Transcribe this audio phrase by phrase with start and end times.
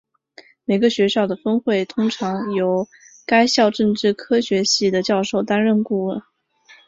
[0.65, 2.87] 每个学校的分会通常由
[3.23, 6.19] 该校政治科学系的教授担任顾问。